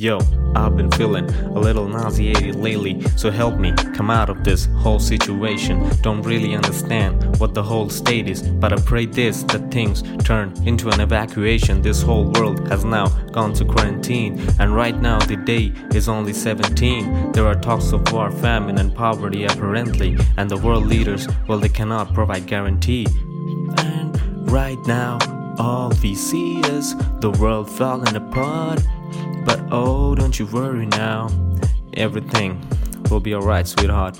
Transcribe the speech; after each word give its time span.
Yo, 0.00 0.18
I've 0.56 0.78
been 0.78 0.90
feeling 0.92 1.28
a 1.28 1.60
little 1.60 1.86
nauseated 1.86 2.56
lately, 2.56 3.02
so 3.18 3.30
help 3.30 3.58
me 3.58 3.70
come 3.92 4.08
out 4.08 4.30
of 4.30 4.44
this 4.44 4.64
whole 4.78 4.98
situation. 4.98 5.90
Don't 6.00 6.22
really 6.22 6.54
understand 6.54 7.38
what 7.38 7.52
the 7.52 7.62
whole 7.62 7.90
state 7.90 8.26
is, 8.26 8.40
but 8.40 8.72
I 8.72 8.80
pray 8.80 9.04
this 9.04 9.42
that 9.42 9.70
things 9.70 10.02
turn 10.24 10.54
into 10.66 10.88
an 10.88 11.00
evacuation. 11.00 11.82
This 11.82 12.00
whole 12.00 12.24
world 12.30 12.66
has 12.68 12.82
now 12.82 13.08
gone 13.32 13.52
to 13.52 13.64
quarantine, 13.66 14.40
and 14.58 14.74
right 14.74 14.98
now 14.98 15.18
the 15.18 15.36
day 15.36 15.70
is 15.94 16.08
only 16.08 16.32
17. 16.32 17.32
There 17.32 17.46
are 17.46 17.60
talks 17.60 17.92
of 17.92 18.10
war, 18.10 18.30
famine, 18.30 18.78
and 18.78 18.94
poverty 18.94 19.44
apparently, 19.44 20.16
and 20.38 20.50
the 20.50 20.56
world 20.56 20.86
leaders, 20.86 21.28
well, 21.46 21.58
they 21.58 21.68
cannot 21.68 22.14
provide 22.14 22.46
guarantee. 22.46 23.06
And 23.76 24.50
right 24.50 24.78
now, 24.86 25.18
all 25.58 25.92
we 26.02 26.14
see 26.14 26.60
is 26.60 26.96
the 27.20 27.36
world 27.38 27.68
falling 27.70 28.16
apart. 28.16 28.80
But 29.44 29.60
oh, 29.70 30.14
don't 30.14 30.38
you 30.38 30.46
worry 30.46 30.86
now. 30.86 31.28
Everything 31.94 32.60
will 33.10 33.20
be 33.20 33.34
alright, 33.34 33.66
sweetheart. 33.66 34.18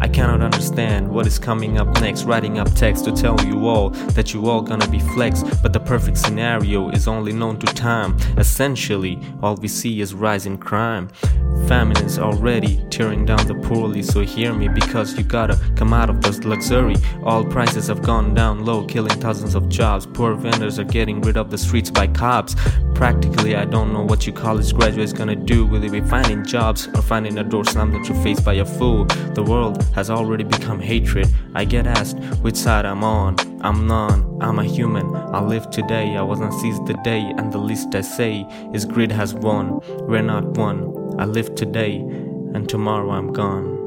I 0.00 0.08
cannot 0.08 0.40
understand 0.40 1.08
what 1.08 1.26
is 1.26 1.38
coming 1.38 1.78
up 1.78 1.88
next. 2.00 2.24
Writing 2.24 2.58
up 2.58 2.72
text 2.74 3.04
to 3.04 3.12
tell 3.12 3.40
you 3.44 3.68
all 3.68 3.90
that 3.90 4.34
you 4.34 4.48
all 4.48 4.60
gonna 4.60 4.88
be 4.88 4.98
flexed, 4.98 5.46
but 5.62 5.72
the 5.72 5.80
perfect 5.80 6.18
scenario 6.18 6.90
is 6.90 7.06
only 7.06 7.32
known 7.32 7.58
to 7.60 7.66
time. 7.66 8.16
Essentially, 8.36 9.20
all 9.42 9.56
we 9.56 9.68
see 9.68 10.00
is 10.00 10.14
rising 10.14 10.58
crime. 10.58 11.08
Famine 11.68 12.04
is 12.04 12.18
already 12.18 12.84
tearing 12.90 13.24
down 13.24 13.46
the 13.46 13.54
poorly, 13.54 14.02
so 14.02 14.20
hear 14.20 14.52
me 14.52 14.68
because 14.68 15.16
you 15.16 15.22
gotta 15.22 15.58
come 15.76 15.92
out 15.92 16.10
of 16.10 16.20
this 16.20 16.44
luxury. 16.44 16.96
All 17.22 17.44
prices 17.44 17.86
have 17.86 18.02
gone 18.02 18.34
down 18.34 18.64
low, 18.64 18.84
killing 18.84 19.20
thousands 19.20 19.54
of 19.54 19.68
jobs. 19.68 20.04
Poor 20.04 20.34
vendors 20.34 20.78
are 20.78 20.84
getting 20.84 21.20
rid 21.20 21.36
of 21.36 21.50
the 21.50 21.58
streets 21.58 21.90
by 21.90 22.08
cops. 22.08 22.56
Practically, 22.94 23.56
I 23.56 23.64
don't 23.64 23.92
know 23.92 24.02
what 24.02 24.26
you 24.26 24.32
college 24.32 24.74
graduates 24.74 25.12
gonna 25.12 25.36
do. 25.36 25.64
Will 25.64 25.80
they 25.80 25.88
be 25.88 26.00
finding 26.00 26.44
jobs 26.44 26.88
or 26.88 27.02
finding 27.02 27.38
a 27.38 27.44
door 27.44 27.64
slammed 27.64 27.94
at 27.94 28.08
your 28.08 28.20
face 28.22 28.31
by 28.40 28.54
a 28.54 28.64
fool? 28.64 29.04
The 29.34 29.42
world 29.42 29.82
has 29.94 30.10
already 30.10 30.44
become 30.44 30.80
hatred. 30.80 31.28
I 31.54 31.64
get 31.64 31.86
asked 31.86 32.18
which 32.42 32.56
side 32.56 32.84
I'm 32.84 33.04
on. 33.04 33.36
I'm 33.60 33.86
none, 33.86 34.38
I'm 34.40 34.58
a 34.58 34.64
human. 34.64 35.14
I 35.14 35.40
live 35.40 35.70
today, 35.70 36.16
I 36.16 36.22
wasn't 36.22 36.54
seized 36.54 36.86
the 36.86 36.98
day, 37.04 37.20
and 37.36 37.52
the 37.52 37.58
least 37.58 37.94
I 37.94 38.00
say 38.00 38.46
is 38.72 38.84
greed 38.84 39.12
has 39.12 39.34
won. 39.34 39.80
We're 40.08 40.22
not 40.22 40.44
one. 40.56 40.92
I 41.18 41.26
live 41.26 41.54
today, 41.54 41.96
and 41.96 42.68
tomorrow 42.68 43.10
I'm 43.10 43.32
gone. 43.32 43.81